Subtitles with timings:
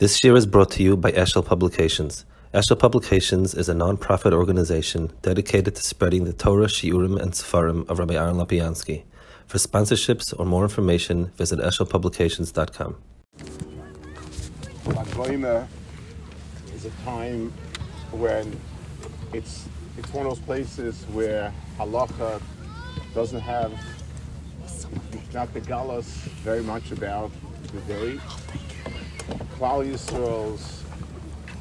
[0.00, 2.24] This year is brought to you by Eshel Publications.
[2.52, 8.00] Eshel Publications is a non-profit organization dedicated to spreading the Torah, Shiurim, and Sefarim of
[8.00, 9.04] Rabbi Aaron Lopiansky.
[9.46, 12.96] For sponsorships or more information, visit eshelpublications.com.
[14.86, 15.68] Lag
[16.74, 17.52] is a time
[18.10, 18.60] when
[19.32, 22.42] it's it's one of those places where halacha
[23.14, 23.72] doesn't have
[25.32, 26.08] not the galas
[26.42, 27.30] very much about
[27.72, 28.20] the day.
[29.28, 30.84] Klal Yisrael's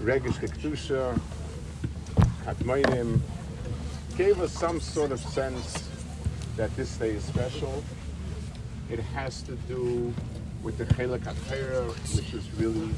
[0.01, 1.19] Regish Kedusha,
[2.45, 3.19] Kadmoinim,
[4.17, 5.89] gave us some sort of sense
[6.57, 7.83] that this day is special.
[8.89, 10.13] It has to do
[10.61, 12.89] with the Chelak HaTorah, which is really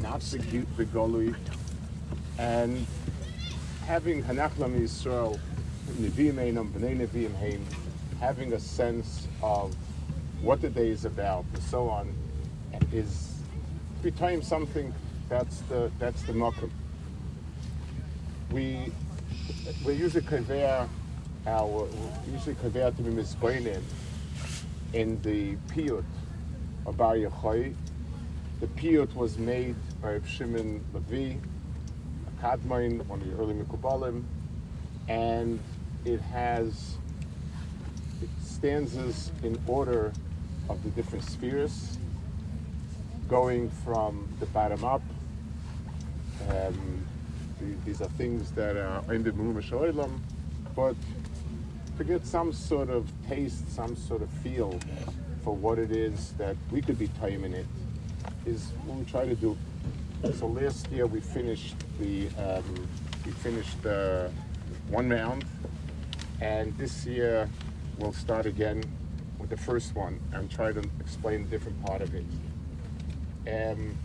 [0.00, 1.34] not the Golui,
[2.38, 2.86] and
[3.86, 5.38] having Hanach Lam Yisrael,
[6.00, 7.64] Nevi'im Einam, B'nai Nevi'im Heim,
[8.20, 9.74] having a sense of
[10.40, 12.12] what the day is about and so on,
[12.92, 13.31] is
[14.02, 14.92] we time something,
[15.28, 16.70] that's the that's the mokum.
[18.50, 18.92] We
[19.84, 20.84] we usually convey
[21.46, 21.88] our
[22.30, 23.82] usually convey to be mispointed
[24.92, 26.04] in the piyut
[26.84, 27.74] of Bar Yochai.
[28.60, 31.38] The piyut was made by Shimon Lavi,
[32.26, 34.24] a Kadmain, one of the early Mikubalim,
[35.08, 35.60] and
[36.04, 36.96] it has
[38.20, 40.12] it stanzas in order
[40.68, 41.98] of the different spheres
[43.32, 45.00] going from the bottom up.
[46.50, 47.02] Um,
[47.86, 50.18] these are things that are in the Murumashoilam,
[50.76, 50.94] but
[51.96, 54.78] to get some sort of taste, some sort of feel
[55.42, 57.64] for what it is that we could be timing it
[58.44, 59.56] is what we try to do.
[60.34, 62.86] So last year we finished the um,
[63.24, 64.28] we finished uh,
[64.90, 65.46] one round,
[66.42, 67.48] and this year
[67.96, 68.84] we'll start again
[69.38, 72.26] with the first one and try to explain a different part of it.
[73.46, 73.96] Um,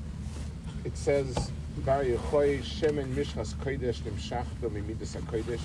[0.84, 1.52] it says,
[1.86, 5.60] Bar Yochai Shemen Mishchas Kodesh Nimshachto Mimidas HaKodesh.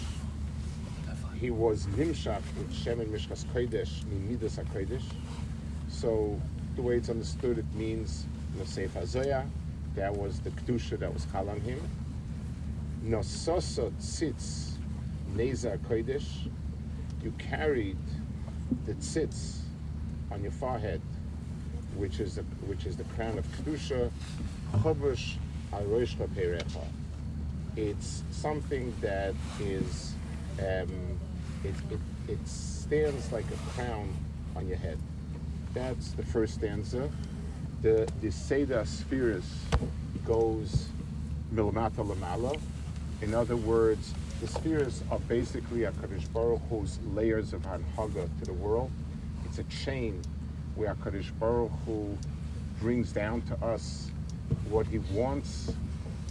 [1.40, 5.02] He was Nimshach with Shemen Mishchas Kodesh Mimidas HaKodesh.
[5.88, 6.38] So
[6.76, 8.26] the way it's understood, it means
[8.58, 9.46] Nosef HaZoya.
[9.94, 11.80] That was the Kedusha that was called on him.
[13.04, 14.72] Nososot Tzitz
[15.34, 16.50] Neza Kodesh.
[17.22, 17.96] You carried
[18.84, 19.58] the tzitz
[20.30, 21.00] on your forehead
[21.96, 24.10] which is the, which is the crown of kedusha,
[24.72, 25.34] chavush
[25.72, 26.84] aroishcha perecha.
[27.76, 30.14] It's something that is
[30.58, 31.18] um,
[31.64, 34.14] it, it, it stands like a crown
[34.56, 34.98] on your head.
[35.74, 37.10] That's the first stanza.
[37.82, 39.44] The the Seder spheres
[40.26, 40.88] goes
[41.54, 42.60] milamata lamala.
[43.22, 48.44] In other words, the spheres are basically a Kadosh Baruch Hu's layers of hanhaga to
[48.44, 48.90] the world.
[49.46, 50.20] It's a chain
[50.74, 52.16] where Kadosh Baruch Hu
[52.80, 54.10] brings down to us
[54.68, 55.72] what He wants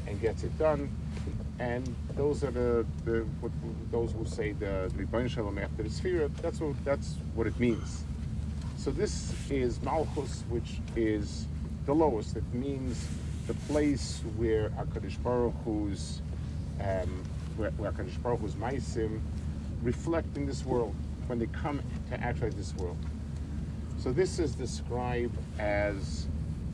[0.07, 0.89] and gets it done.
[1.59, 3.51] And those are the, the what,
[3.91, 6.27] those who say the Ribono Shel Olam after the sphere.
[6.41, 8.03] That's what that's what it means.
[8.77, 11.45] So this is Malchus, which is
[11.85, 12.35] the lowest.
[12.35, 13.07] It means
[13.45, 16.21] the place where Hakadosh Baruch Hu's
[16.79, 17.23] um,
[17.57, 19.19] where, where Hakadosh Baruch Hu's Maisim
[19.83, 20.95] reflect in this world
[21.27, 21.79] when they come
[22.09, 22.97] to actualize this world.
[24.01, 26.25] So this is described as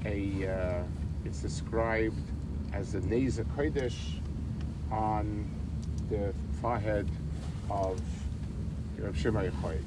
[0.05, 0.83] a, uh,
[1.25, 2.23] it's described
[2.71, 3.97] as a Neza Kodesh
[4.89, 5.45] on
[6.09, 7.05] the forehead
[7.69, 7.99] of
[8.97, 9.77] Rav Shimon Yochai.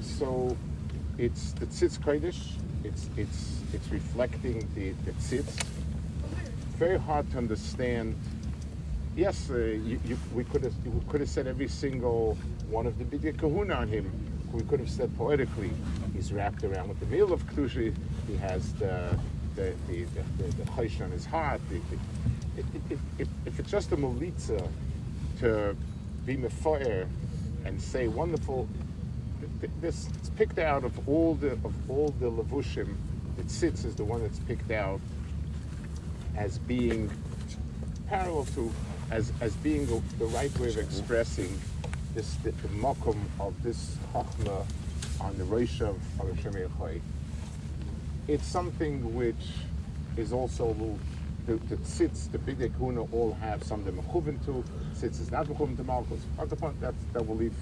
[0.00, 0.56] So
[1.18, 2.52] it's the Tzitz Kodesh,
[2.84, 5.60] it's, it's, it's reflecting the, the Tzitz.
[6.78, 8.14] Very hard to understand.
[9.16, 12.96] Yes, uh, you, you, we could have we could have said every single one of
[12.98, 14.23] the Bigdei Kahuna on him
[14.54, 15.70] we could have said poetically,
[16.14, 17.92] he's wrapped around with the meal of Kedusha,
[18.28, 19.18] he has the
[19.56, 20.06] the the,
[20.38, 21.60] the, the on his heart.
[21.68, 24.68] The, the, if, if it's just a molitza
[25.40, 25.76] to
[26.24, 27.08] be mefoyer
[27.64, 28.68] and say wonderful,
[29.80, 32.94] this it's picked out of all the of all the levushim.
[33.38, 35.00] It sits as the one that's picked out
[36.36, 37.10] as being
[38.08, 38.72] parallel to
[39.10, 41.58] as as being the, the right way of expressing
[42.14, 44.64] this the, the makom of this chachma
[45.20, 46.70] on the Rosh of Hashem
[48.28, 49.34] It's something which
[50.16, 50.74] is also
[51.46, 54.64] the, the tzitz, the big kuna all have some of them mechuvin to.
[54.94, 56.20] Tzitz is not mechuvin to Malchus.
[56.38, 57.54] At the point that that will leave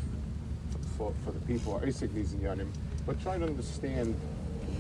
[0.99, 2.69] for, for the people Isaac in Yanim,
[3.07, 4.15] but try to understand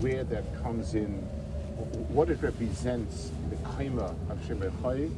[0.01, 1.09] where that comes in,
[2.09, 5.11] what it represents in the kaima of Shemei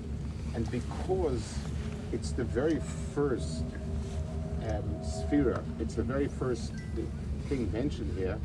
[0.54, 1.58] and because
[2.12, 2.80] it's the very
[3.14, 3.64] first
[4.70, 6.72] um, Sphira, it's the very first
[7.48, 8.38] thing mentioned here.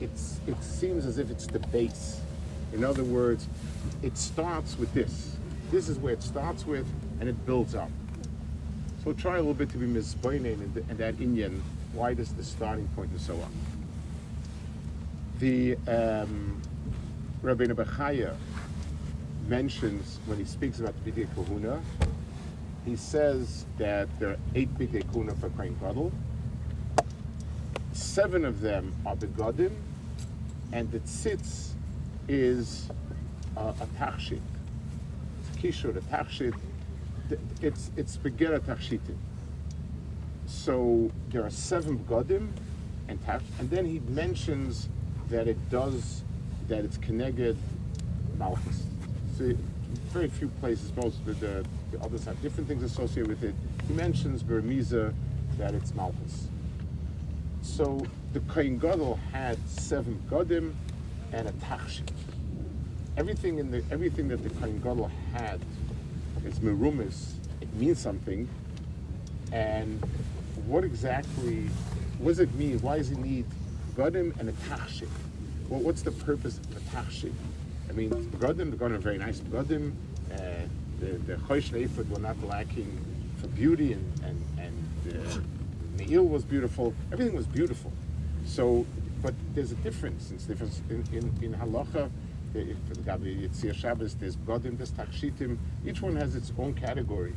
[0.00, 2.20] It's, it seems as if it's the base.
[2.72, 3.48] In other words,
[4.02, 5.36] it starts with this.
[5.70, 6.86] This is where it starts with,
[7.20, 7.90] and it builds up.
[9.04, 11.62] So try a little bit to be mispoining in, in that Indian.
[11.92, 13.52] Why does the starting point and so on?
[15.38, 16.60] The um,
[17.42, 18.36] Rabbeinu Bechaya
[19.48, 21.80] mentions when he speaks about the Bigdei Kahuna,
[22.84, 26.12] he says that there are eight Bigdei Kahuna for Kohen Gadol.
[27.92, 29.72] Seven of them are begodim,
[30.72, 31.72] and the tzitz
[32.28, 32.88] is
[33.56, 34.40] uh, a tachshit.
[35.40, 36.54] It's kishur, a tachshit.
[37.60, 39.16] It's it's begera tachshitim.
[40.46, 42.48] So there are seven begodim,
[43.08, 44.88] and tach, and then he mentions
[45.28, 46.22] that it does
[46.68, 47.56] that it's connected
[48.38, 48.84] malchus.
[49.36, 49.52] So
[50.12, 53.54] very few places, most of the, the others have different things associated with it.
[53.86, 55.14] He mentions Bermiza
[55.58, 56.48] that it's malchus.
[57.62, 60.72] So the Kohen Gadol had seven godim
[61.32, 62.10] and a tachshit.
[63.16, 65.60] Everything in the everything that the Kohen Gadol had
[66.44, 67.34] is merumis.
[67.60, 68.48] It means something.
[69.52, 70.02] And
[70.66, 71.68] what exactly?
[72.18, 72.80] What does it mean?
[72.80, 73.44] Why does he need
[73.96, 75.08] godim and a tachshit?
[75.68, 77.32] Well, what's the purpose of a tachshit?
[78.00, 79.92] Mean, godim, the godim are very nice godim.
[80.32, 80.36] Uh,
[81.00, 81.70] the the chosh
[82.08, 82.90] were not lacking
[83.38, 85.16] for beauty and and and.
[85.26, 85.40] Uh,
[85.98, 86.94] Neil was beautiful.
[87.12, 87.92] Everything was beautiful.
[88.46, 88.86] So,
[89.20, 90.30] but there's a difference.
[90.30, 92.10] It's difference in, in, in halacha.
[92.54, 95.58] the- For the Gabi Yitzir Shabbos, there's godim, there's takshitim.
[95.86, 97.34] Each one has its own category.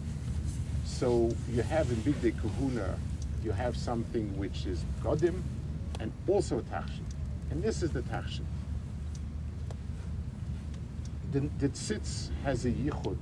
[0.86, 2.98] So you have in Bigdei Kahuna,
[3.44, 5.42] you have something which is godim
[6.00, 7.02] and also tachshit.
[7.52, 8.46] And this is the tachshit.
[11.34, 13.18] The, the tzitz has a yichud.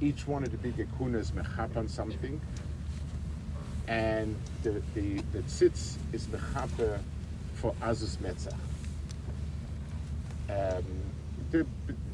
[0.00, 2.40] Each one of the Bigdei Kahuna is mechap on something
[3.88, 7.00] and the the, the tzitz is mechaper
[7.54, 8.52] for azus metzach.
[10.50, 10.84] Um,
[11.50, 11.66] the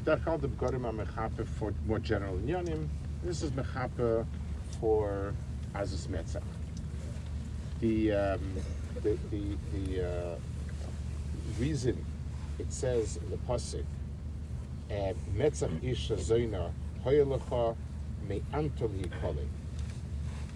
[0.05, 2.87] Darchal the Begorim are mechaper for more general inyanim.
[3.23, 4.25] This is mechaper
[4.79, 5.33] for
[5.75, 6.41] azus metzach.
[7.81, 8.55] The um,
[9.03, 10.35] the the, the uh,
[11.59, 12.03] reason
[12.57, 13.83] it says in the pasuk
[14.89, 16.71] Eh, metzach ish zoyna
[17.03, 17.75] hoyelecha
[18.27, 19.45] me'antol yikole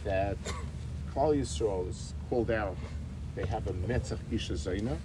[0.04, 0.38] that
[1.14, 2.78] Klal Yisrael is called out.
[3.36, 4.98] They have a Metzach Isha Zaina.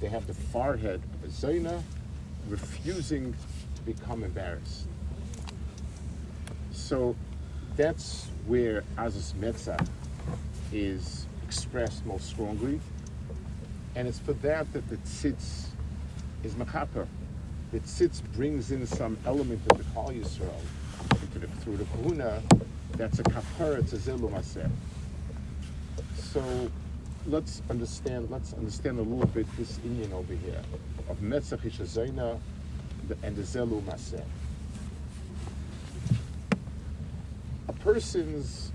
[0.00, 1.82] They have the forehead of a Zaina,
[2.48, 3.34] refusing
[3.76, 4.86] to become embarrassed.
[6.72, 7.14] So
[7.76, 9.86] that's where Azus Metzach
[10.72, 12.80] is expressed most strongly.
[13.94, 15.66] And it's for that that the tzitz
[16.42, 17.06] is machaper.
[17.72, 20.52] The tzitz brings in some element of the Klal Yisrael
[21.22, 22.42] into the, through the kahuna
[22.96, 24.70] that's a kapara, it's a zelu maseh.
[26.16, 26.70] So
[27.26, 30.60] let's understand, let's understand a little bit this Indian over here
[31.08, 32.38] of Metzach Ishazayna
[33.22, 34.24] and the Zelu Maseh.
[37.68, 38.72] A person's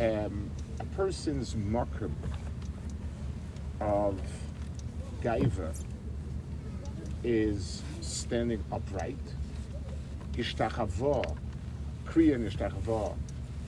[0.00, 2.12] um, a person's makrim
[3.80, 4.20] of
[5.22, 5.74] gaiva
[7.22, 9.16] is standing upright.
[10.34, 11.36] Ishtachava,
[12.06, 13.14] kriya and ishtachava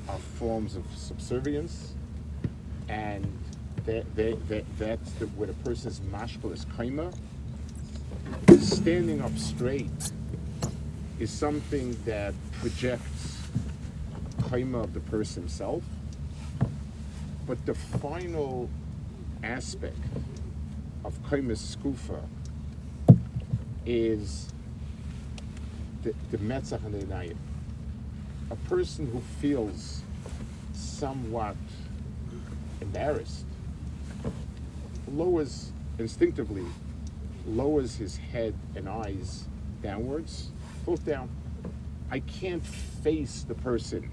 [0.09, 1.95] are forms of subservience
[2.89, 3.27] and
[3.85, 7.15] that, that, that, that's the, where the person's mashkal is kaima.
[8.61, 10.13] Standing up straight
[11.19, 13.39] is something that projects
[14.41, 15.83] kaima of the person himself.
[17.47, 18.69] But the final
[19.43, 19.97] aspect
[21.05, 22.23] of kaima skufa
[23.87, 24.49] is
[26.03, 27.37] the, the metzach inayim.
[28.51, 30.03] A person who feels
[30.73, 31.57] somewhat
[32.81, 33.47] embarrassed,
[35.09, 36.65] lowers instinctively,
[37.47, 39.47] lowers his head and eyes
[39.83, 40.51] downwards,
[40.85, 41.29] both down.
[42.11, 44.11] I can't face the person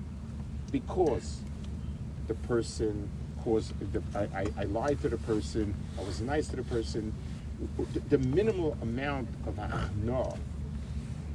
[0.71, 1.41] because
[2.27, 3.09] the person
[3.43, 7.13] caused, the, I, I, I lied to the person, I was nice to the person.
[8.09, 10.37] The, minimal amount of achna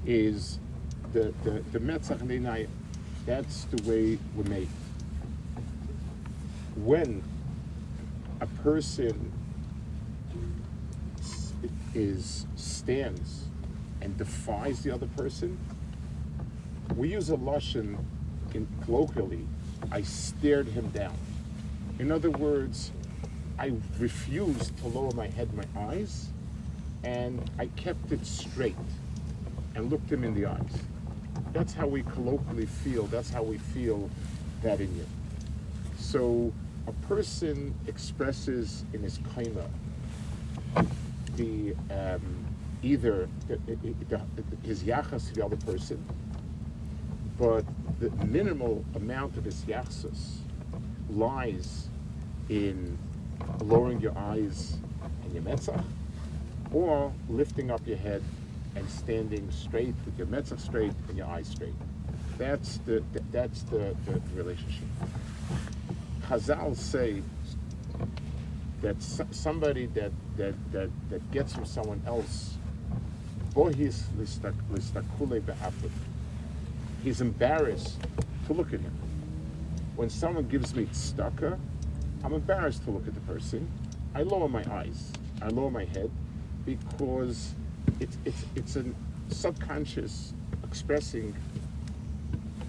[0.07, 0.59] is
[1.13, 2.69] the, the, the metzach.
[3.27, 4.69] That's the way we make.
[6.77, 7.23] when
[8.41, 9.33] a person
[11.95, 13.45] is stands
[14.01, 15.59] and defies the other person,
[16.97, 17.97] we use a lashon
[18.53, 19.47] in colloquially.
[19.91, 21.17] I stared him down.
[21.99, 22.91] In other words,
[23.59, 26.29] I refused to lower my head, my eyes,
[27.05, 28.77] and I kept it straight
[29.75, 30.79] and looked him in the eyes.
[31.53, 33.05] That's how we colloquially feel.
[33.07, 34.11] That's how we feel
[34.63, 35.07] that in you.
[35.99, 36.53] So
[36.87, 39.67] a person expresses in his kaima
[41.37, 42.45] the um,
[42.83, 44.25] either the, the,
[44.63, 46.05] his yachas to the other person,
[47.39, 47.65] but
[48.01, 50.37] the minimal amount of his yachas
[51.11, 51.89] lies
[52.49, 52.99] in
[53.61, 54.77] lowering your eyes
[55.23, 55.85] and your metzach,
[56.73, 58.23] or lifting up your head
[58.77, 61.75] and standing straight with your metzach straight and your eyes straight.
[62.39, 64.89] That's the, the that's the, the relationship.
[66.29, 67.23] Chazal say
[68.83, 72.57] that somebody that, that, that, that gets from someone else,
[73.55, 75.91] bohis listakule
[77.03, 77.99] he's embarrassed
[78.47, 78.93] to look at him.
[79.97, 81.59] When someone gives me tzedakah,
[82.25, 83.71] I'm embarrassed to look at the person.
[84.15, 85.13] I lower my eyes,
[85.43, 86.11] I lower my head,
[86.65, 87.55] because
[88.01, 88.85] it's, it's, it's a
[89.29, 91.35] subconscious expressing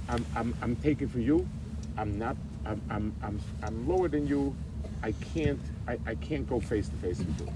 [0.09, 1.47] I'm, I'm, I'm taking for you,
[1.97, 2.35] I'm not,
[2.65, 4.55] I'm, I'm, I'm, I'm lower than you,
[5.01, 7.53] I can't, I, I can't go face to face with you.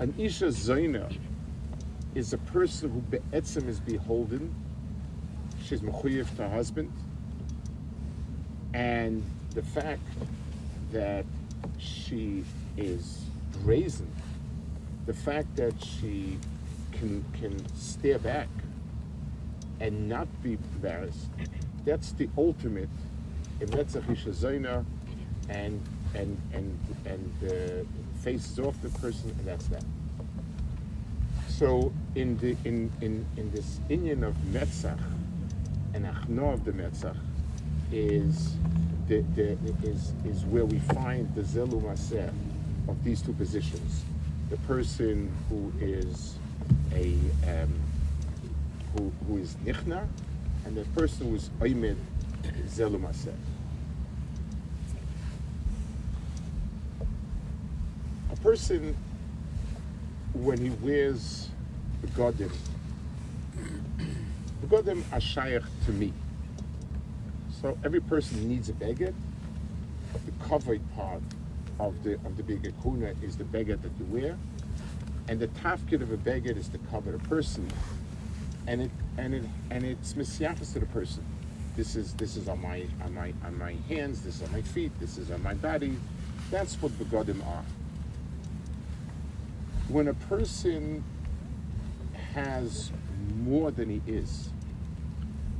[0.00, 1.16] An Isha Zaina
[2.14, 4.54] is a person who be'etzim is beholden,
[5.62, 6.92] she's mechuyev to her husband,
[8.74, 9.24] and
[9.58, 10.06] the fact
[10.92, 11.24] that
[11.78, 12.44] she
[12.76, 13.22] is
[13.64, 14.08] brazen,
[15.06, 16.38] the fact that she
[16.92, 18.46] can can stare back
[19.80, 21.30] and not be embarrassed,
[21.84, 22.88] that's the ultimate
[23.60, 24.06] in Netzach
[25.48, 25.82] and
[26.14, 27.50] and and and uh,
[28.22, 29.84] faces off the person, and that's that.
[31.48, 35.02] So in the in in in this Indian of Netzach
[35.94, 37.16] and Achno of the Netzach
[37.90, 38.56] is
[39.08, 42.30] the, the, is is where we find the Zelu Maser
[42.88, 44.04] of these two positions.
[44.50, 46.36] The person who is
[46.92, 47.14] a
[47.46, 47.72] um,
[48.94, 50.06] who, who is Nichna,
[50.66, 51.96] and the person who is Oymed
[52.66, 53.34] Zelu Maser.
[58.30, 58.94] A person
[60.34, 61.48] when he wears
[62.02, 62.52] the Godim,
[64.60, 66.12] the Godim are shaykh to me.
[67.60, 69.14] So every person needs a beged.
[70.12, 71.22] The covered part
[71.80, 74.38] of the of the beged kuna is the beged that you wear,
[75.28, 77.68] and the tafkid of a beged is to cover the person,
[78.66, 81.24] and it and it and it's misyafas to the person.
[81.76, 84.22] This is this is on my on my on my hands.
[84.22, 84.92] This is on my feet.
[85.00, 85.96] This is on my body.
[86.50, 87.64] That's what begodim are.
[89.88, 91.02] When a person
[92.34, 92.92] has
[93.36, 94.50] more than he is,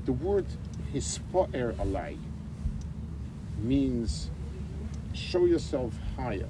[0.04, 0.46] the word
[0.92, 2.16] hispoer alai
[3.58, 4.30] means
[5.12, 6.48] show yourself higher,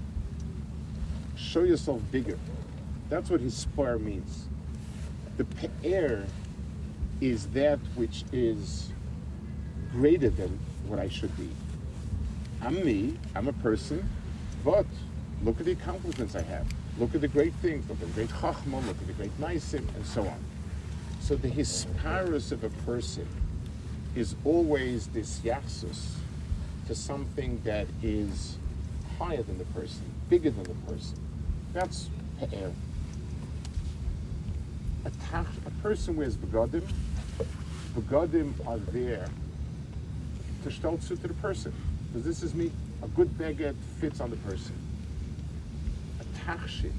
[1.37, 2.39] show yourself bigger.
[3.09, 4.47] That's what hispoer means.
[5.37, 6.27] The pe'er
[7.21, 8.93] is that which is
[9.93, 11.51] greater than what I should be.
[12.61, 14.09] I'm me, I'm a person,
[14.65, 14.87] but
[15.43, 16.67] look at the accomplishments I have.
[16.99, 19.85] Look at the great things, look at the great chachma, look at the great nisim,
[19.95, 20.45] and so on.
[21.21, 23.27] So the hisparus of a person
[24.19, 26.15] is always this yachsus
[26.89, 28.59] to something that is
[29.17, 31.17] higher than the person, bigger than the person.
[31.73, 32.11] That's
[32.41, 32.73] pe'er.
[35.05, 36.83] A, a person wears begodim.
[37.95, 39.29] Begodim are there
[40.65, 41.73] to stolz to the person.
[42.09, 42.73] Because this is me.
[43.03, 44.75] A good baguette fits on the person.
[46.21, 46.91] A tachshit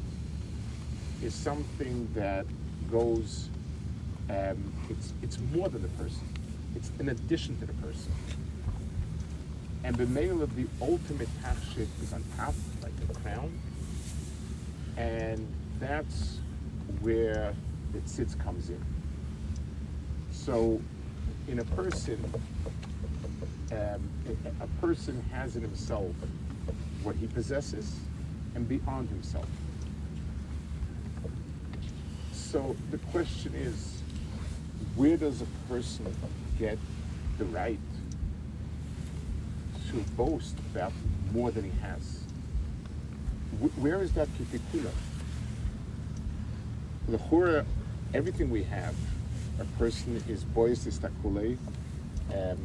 [1.21, 2.45] is something that
[2.89, 3.49] goes,
[4.29, 6.25] um, it's, it's more than the person.
[6.75, 8.11] It's in addition to the person.
[9.83, 13.57] And the male of the ultimate tachshit is on top, like the crown.
[14.97, 15.47] And
[15.79, 16.39] that's
[17.01, 17.53] where
[17.93, 18.83] the tzitz comes in.
[20.31, 20.81] So,
[21.47, 22.19] in a person,
[23.71, 24.09] um,
[24.61, 26.11] a person has in himself
[27.03, 27.95] what he possesses
[28.55, 29.47] and beyond himself.
[32.33, 34.01] So the question is,
[34.95, 36.13] where does a person
[36.59, 36.77] get
[37.37, 37.79] the right
[39.89, 40.91] to boast about
[41.31, 42.23] more than he has.
[43.77, 44.91] where is that kitikula?
[47.07, 47.65] The chura,
[48.13, 48.93] everything we have,
[49.59, 51.57] a person is boys istakule,
[52.33, 52.57] um,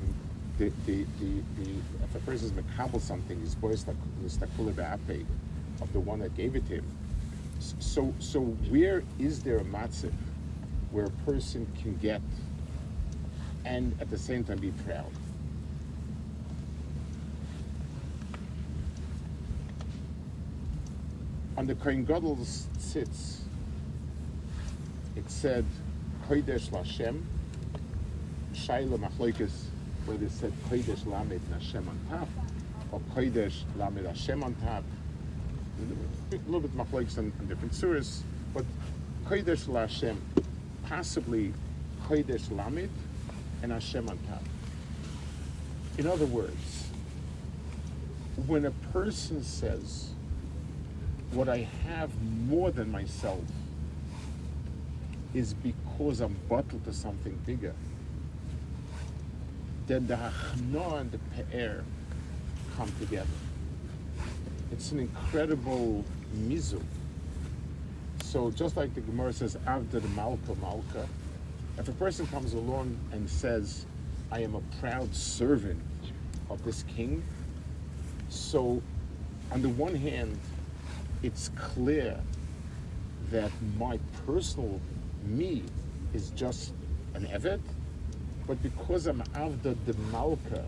[0.58, 1.70] the, the, the, the,
[2.04, 3.84] if a person is makabel something, he's boys
[4.24, 5.24] istakule be'ape,
[5.80, 6.84] of the one that gave it to him.
[7.78, 10.12] So, so where is there a matzah
[10.90, 12.20] where a person can get
[13.64, 15.10] and at the same time be proud.
[21.56, 23.42] On the Kohen Gadol's tzitz,
[25.16, 25.64] it said,
[26.28, 27.22] Kodesh Lashem,
[28.52, 29.66] Shaila Machloikis,
[30.06, 32.28] where they said Kodesh Lamed Nashem on top,
[32.90, 34.82] or Kodesh Lamed Hashem on top.
[36.32, 38.64] A little bit Machloikis on, on different surahs, but
[39.26, 40.16] Kodesh Lashem,
[40.86, 41.52] possibly
[42.08, 42.90] Kodesh Lamid,
[43.64, 44.42] and Hashem on top.
[45.96, 46.88] In other words,
[48.46, 50.10] when a person says,
[51.32, 52.10] what I have
[52.46, 53.40] more than myself
[55.32, 57.74] is because I'm bottled to something bigger,
[59.86, 61.84] then the Hachna and the Pe'er
[62.76, 63.26] come together.
[64.72, 66.04] It's an incredible
[66.36, 66.82] mizu.
[68.22, 71.08] So just like the Gemara says, after the Malka Malka,
[71.78, 73.86] if a person comes along and says,
[74.30, 75.80] I am a proud servant
[76.50, 77.22] of this king,
[78.28, 78.82] so
[79.50, 80.38] on the one hand,
[81.22, 82.18] it's clear
[83.30, 84.80] that my personal
[85.24, 85.62] me
[86.12, 86.72] is just
[87.14, 87.60] an Evet,
[88.46, 90.64] but because I'm Avda the Malka,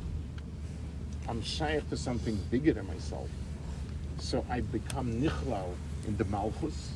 [1.29, 3.29] I'm shaykh to something bigger than myself.
[4.19, 5.75] So I become Nichlal
[6.07, 6.93] in the Malchus.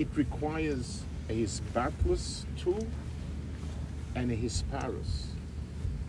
[0.00, 2.78] It requires a Hisbatlus too
[4.14, 5.26] and a Hisparus.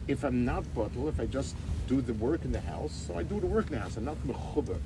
[0.07, 1.57] If I'm not bottle, if I just
[1.89, 3.97] do the work in the house, so I do the work in the house.
[3.97, 4.79] I'm not mechuber.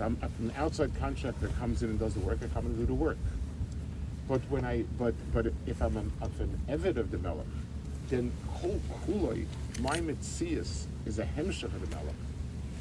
[0.00, 2.84] I'm, if an outside contractor comes in and does the work, I come and do
[2.84, 3.16] the work.
[4.26, 7.46] But when I, but but if I'm an, if an evid of the melech,
[8.08, 9.46] then kol kuloi,
[9.78, 12.14] my mitzias is a hemshach of the melech,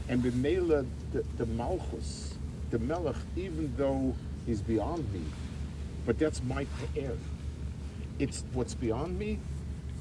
[0.09, 2.33] and b'meila the, the malchus,
[2.71, 4.15] the melech, even though
[4.47, 5.21] he's beyond me,
[6.05, 7.17] but that's my pe'er.
[8.19, 9.39] It's what's beyond me,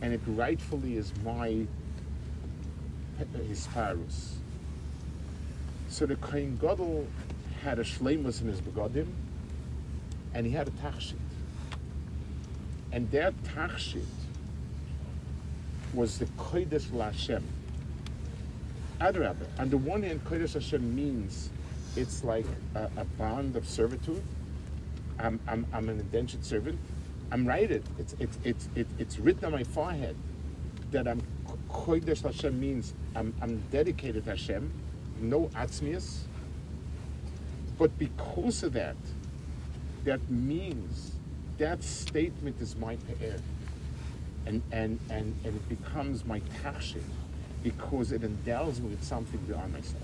[0.03, 1.67] and it rightfully is my
[3.49, 4.35] hisparus.
[5.89, 7.07] So the Kohen Gadol
[7.63, 9.09] had a shleimus in his begodim,
[10.35, 11.15] and he had a tachshit.
[12.93, 14.05] And that tachshit
[15.95, 17.43] was the Kodesh Lashem.
[19.01, 19.47] Adrabah.
[19.59, 21.51] On the one hand, Kodesh Hashem means
[21.97, 24.23] it's like a, a bond of servitude.
[25.21, 26.79] I'm, I'm, I'm an indentured servant.
[27.31, 27.85] I'm righted.
[27.99, 30.17] It's, it's, it's, it, it's written on my forehead
[30.91, 31.23] that I'm
[31.69, 34.73] Kodesh Hashem means I'm, I'm dedicated to Hashem,
[35.21, 36.21] no atzmius.
[37.79, 38.97] But because of that,
[40.05, 41.13] that means
[41.59, 43.41] that statement is my pe'er.
[44.47, 47.03] And, and, and, and it becomes my tachshit
[47.63, 50.03] because it endows me with something beyond myself.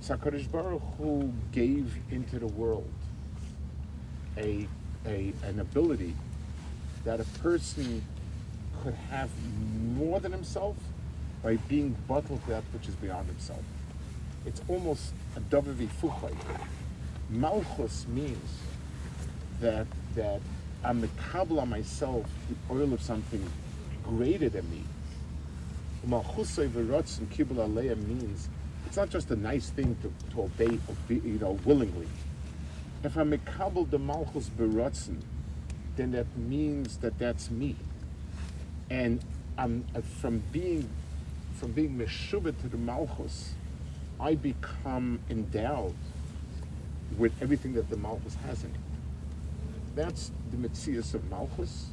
[0.00, 2.90] So HaKadosh Baruch Hu gave into the world
[4.36, 4.66] a,
[5.06, 6.14] a, an ability
[7.04, 8.04] that a person
[8.82, 9.30] could have
[9.96, 10.76] more than himself
[11.42, 13.62] by being bottled to that which is beyond himself.
[14.46, 16.34] It's almost a davavi fuchay.
[17.30, 18.58] Malchus means
[19.60, 20.40] that that
[20.84, 23.42] I'm the kabbalah myself, the oil of something
[24.02, 24.82] greater than me.
[26.06, 28.50] Malchusay v'rotzen kibbul aleya means
[28.86, 32.06] it's not just a nice thing to, to obey, you know, willingly.
[33.04, 35.20] If I'm a kabbalah the malchus berotzen,
[35.96, 37.76] then that means that that's me
[38.90, 39.20] and
[39.56, 40.88] I'm uh, from being
[41.54, 43.54] from being meshubit to the malchus,
[44.20, 45.94] I become endowed
[47.16, 48.80] with everything that the malchus has in it.
[49.94, 51.86] That's the mitzias of malchus,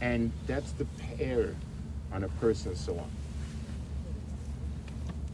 [0.00, 0.84] and that's the
[1.16, 1.54] pair
[2.12, 3.10] on a person so on.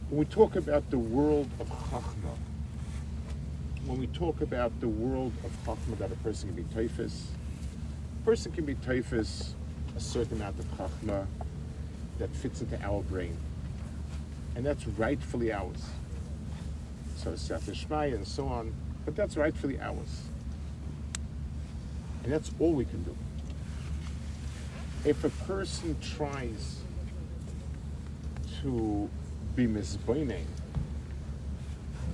[0.09, 2.35] When we talk about the world of chachma,
[3.89, 7.29] when we talk about the world of chachma that a person can be typhus,
[8.21, 9.55] a person can be typhus
[9.97, 11.25] a certain amount of chachma
[12.19, 13.35] that fits into our brain.
[14.55, 15.83] And that's rightfully ours.
[17.17, 18.75] So Sefer Shmai and so on,
[19.05, 20.21] but that's rightfully ours.
[22.23, 23.17] And that's all we can do.
[25.03, 26.75] If a person tries
[28.61, 29.09] to
[29.55, 30.45] be misbeinin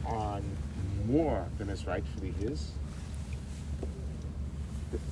[0.06, 0.42] on
[1.08, 2.72] more than is rightfully his,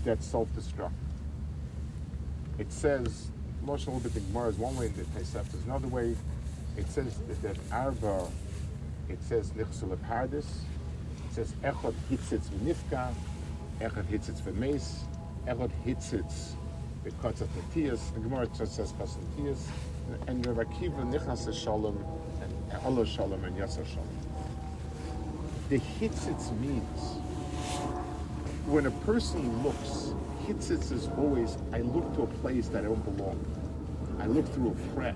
[0.03, 0.91] that's self-destruct
[2.59, 3.27] it says,
[3.65, 6.15] Moshe a little the Gemara is one way in the Pesach, there's another way.
[6.77, 8.27] It says that, Arba,
[9.09, 10.45] it says Nichsul Pardes,
[11.25, 13.13] it says Echot Hitzitz V'nifka,
[13.79, 14.99] Echot Hitzitz V'meis,
[15.47, 16.53] Echot Hitzitz
[17.05, 19.67] V'kotzat Natias, the Gemara just says Kotzat Natias,
[20.27, 22.03] and Rav Akiva Nichas Shalom,
[22.41, 24.22] and Allah Shalom, and Yasser Shalom.
[25.73, 26.99] The its means
[28.67, 30.13] when a person looks
[30.45, 33.43] Hitzitz is always, I look to a place that I don't belong.
[34.19, 35.15] I look through a crack.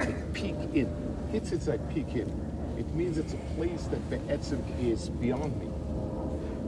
[0.00, 0.92] I peek in.
[1.30, 2.28] Hits its, I peek in.
[2.76, 5.68] It means it's a place that the etzim is beyond me.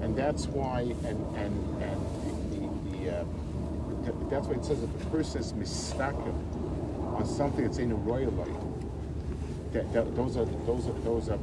[0.04, 2.00] And that's why, and, and, and
[2.52, 3.24] the, the, the uh,
[4.30, 6.48] that's why it says if a person is mistaken
[7.16, 8.65] on something that's in a royal life,
[9.76, 11.38] that, that, those are those are those are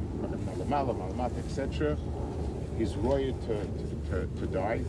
[0.68, 1.96] malamala, etc.
[2.76, 4.80] he's royal to, to, to, to die.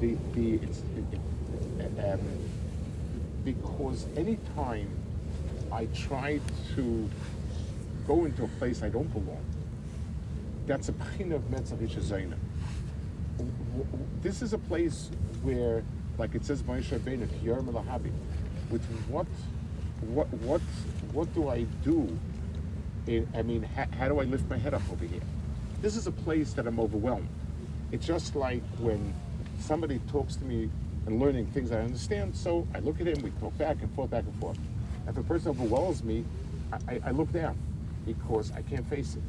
[0.00, 2.20] The, the, it's, it, um,
[3.44, 4.88] because anytime
[5.72, 6.40] I try
[6.74, 7.10] to
[8.06, 9.44] go into a place I don't belong,
[10.66, 12.36] that's a kind of Metzach Zayna.
[14.20, 15.10] This is a place
[15.42, 15.82] where,
[16.18, 17.28] like it says, Moshe Rabbeinu,
[18.70, 19.26] with what,
[20.00, 20.60] what, what,
[21.12, 22.08] what do I do?
[23.06, 25.20] I mean, how, do I lift my head up over here?
[25.82, 27.28] This is a place that I'm overwhelmed.
[27.92, 29.14] It's just like when
[29.58, 30.70] somebody talks to me
[31.06, 32.34] and learning things I understand.
[32.34, 34.58] So I look at him, we talk back and forth, back and forth.
[35.06, 36.24] If a person overwhelms me,
[36.88, 37.58] I, I look down
[38.06, 39.22] because I can't face it.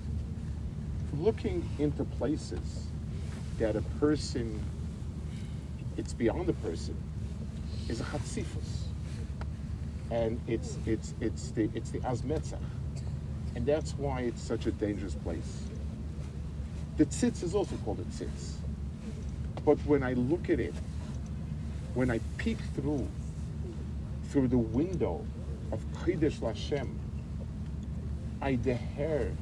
[1.20, 2.88] Looking into places
[3.60, 4.64] that a person,
[5.98, 6.96] it's beyond a person,
[7.90, 8.86] is a chatzifus.
[10.12, 12.60] And it's, it's, it's the, it's the azmetzach.
[13.56, 15.64] And that's why it's such a dangerous place.
[16.98, 18.56] The tzitz is also called a tzitz.
[19.64, 20.74] But when I look at it,
[21.94, 23.08] when I peek through,
[24.30, 25.26] through the window
[25.72, 26.90] of Kodesh Lashem,
[28.42, 29.34] I deher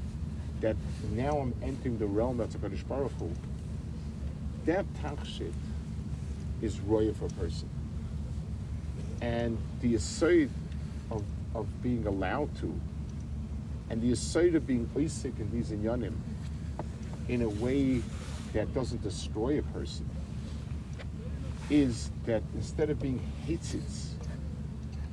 [0.61, 0.77] that
[1.11, 3.29] now I'm entering the realm that's a Kaddish Baruch Hu,
[4.65, 5.51] that tachshit
[6.61, 7.69] is royal for a person.
[9.21, 10.49] And the aside
[11.11, 11.23] of,
[11.53, 12.79] of being allowed to,
[13.93, 16.15] and the aside of being oisik in these inyanim
[17.27, 18.01] in a way
[18.51, 20.09] that doesn't destroy a person,
[21.69, 24.13] is that instead of being hitzits,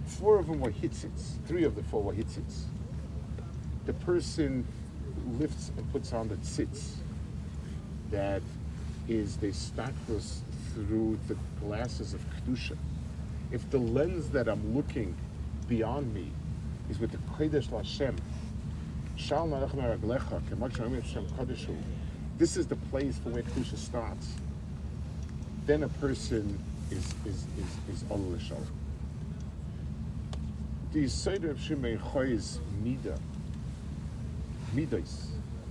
[0.06, 2.62] four of them were hitzits, three of the four were hitzits.
[3.84, 4.66] The person
[5.38, 6.94] lifts and puts on the tzitz
[8.10, 8.40] that
[9.08, 10.40] is the status
[10.72, 12.78] through the glasses of kedusha.
[13.52, 15.14] If the lens that I'm looking
[15.68, 16.32] beyond me
[16.88, 18.16] is with the kodesh Lashem,
[22.38, 24.28] this is the place for where kedusha starts
[25.70, 26.58] then a person
[26.90, 28.60] is is is is all l'shal.
[30.92, 33.16] The Seder of Shimei Choy's Mida,
[34.74, 35.28] Midas,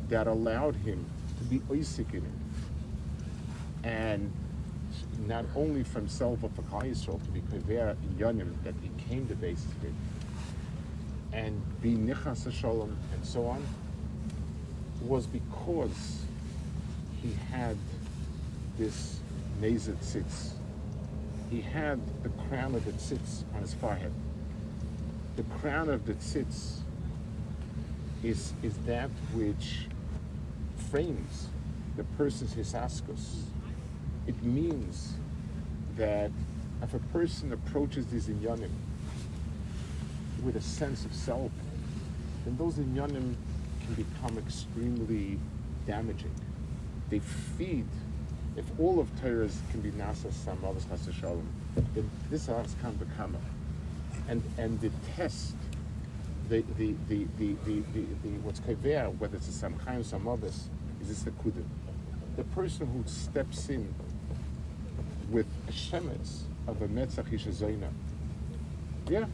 [0.08, 1.06] that allowed him
[1.38, 3.86] to be oisik in it.
[3.86, 4.32] And
[5.28, 9.36] not only for himself, but for Yisrael to be Kavera in Yonim, that became the
[9.36, 9.94] basis of it.
[11.40, 13.66] And be Nichas Shalom and so on,
[15.02, 16.26] was because
[17.22, 17.78] he had
[18.78, 19.22] this
[19.62, 20.56] Nazit sits.
[21.50, 24.12] He had the crown of the tzitz on his forehead.
[25.38, 26.80] The crown of the tzitz
[28.22, 29.88] is, is that which
[30.92, 31.48] frames
[31.96, 33.44] the person's hisaskos.
[34.28, 35.14] It means
[35.96, 36.32] that
[36.84, 38.72] if a person approaches these inyanim
[40.44, 41.52] with a sense of self,
[42.46, 43.36] then those inyanim
[43.86, 45.40] can become extremely
[45.86, 46.34] damaging.
[47.10, 47.88] They feed
[48.56, 50.84] if all of Torah can be nasa samavas
[51.20, 51.48] shalom,
[51.94, 53.38] then this has come become
[54.28, 55.56] and and the test
[56.50, 60.68] the the the the, the, the, the what's kaver whether it's a samchaim samavas
[61.02, 61.66] is this the kudim
[62.38, 63.94] the person who steps in
[65.30, 67.90] with a shemetz of a metzach yishazayna
[69.10, 69.26] yeah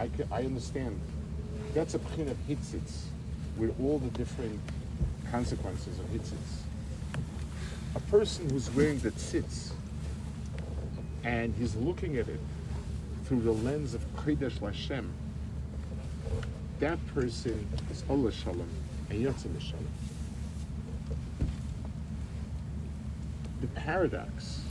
[0.00, 0.98] I can, I understand
[1.74, 3.04] that's a pchin of hitzitz
[3.58, 4.58] with all the different
[5.30, 6.64] consequences of hitzitz
[7.94, 9.72] a person who's wearing the tzitz
[11.24, 12.40] and he's looking at it
[13.24, 15.08] through the lens of Kodesh Lashem,
[16.78, 18.68] that person is Allah Shalom
[19.10, 19.86] and Yotzim Shalom.
[23.60, 24.62] The paradox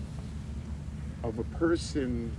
[1.23, 2.31] of a person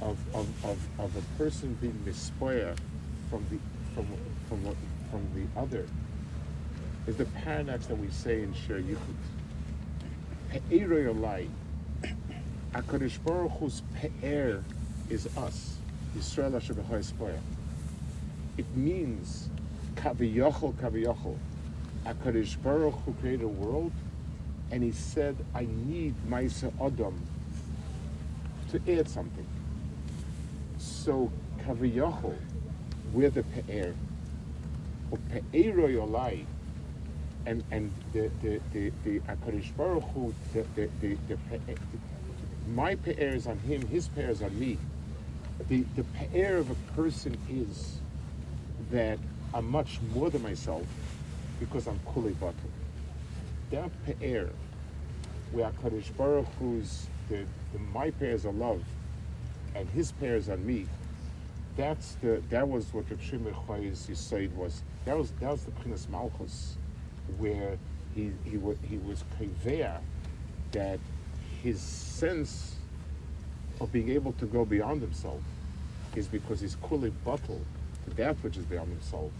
[0.00, 2.76] of, of, of, of a person being mispoya
[3.30, 3.58] from the
[3.94, 4.06] from
[4.48, 4.76] from
[5.10, 5.86] from the other
[7.06, 8.98] is the paradox that we say in Shir Yichud.
[12.74, 14.64] HaKadosh Baruch Hu's Pe'er
[15.10, 15.76] is us.
[16.16, 17.38] Yisrael Asher B'chai
[18.56, 19.48] It means
[19.96, 21.36] Kaviyachol Kaviyachol.
[22.06, 23.92] HaKadosh Baruch Hu created a world
[24.70, 27.20] and he said, I need Maisa Adam
[28.70, 29.46] to add something.
[31.04, 32.34] So Kaviyachol,
[33.12, 33.94] we're the Pe'er.
[35.10, 36.46] Or Pe'er Yolai
[37.44, 39.20] and and the the the, the
[39.76, 41.38] Baruch Hu, the, the, the, the,
[42.74, 44.78] my pe'er is on him, his pe'er is on me.
[45.68, 47.98] The the pe'er of a person is
[48.90, 49.18] that
[49.52, 50.86] I'm much more than myself
[51.60, 52.56] because I'm kuli batu.
[53.72, 54.48] That pe'er,
[55.52, 58.82] where Akarish Baruch Hu's the, the my pe'ers are love,
[59.74, 60.86] and his pe'ers on me.
[61.76, 64.82] That's the that was what Rav Shimon Chayes Yisaid was.
[65.04, 66.76] That was that was the Pchinas Malchus
[67.38, 67.76] where
[68.14, 69.98] he he wa- he was conveyor
[70.72, 71.00] that
[71.62, 72.76] his sense
[73.80, 75.40] of being able to go beyond himself
[76.14, 77.64] is because he's fully bottled
[78.04, 79.32] to that which is beyond himself,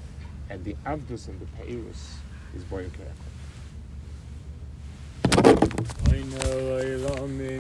[0.50, 2.14] and the avdus and the peirus
[2.56, 2.84] is boy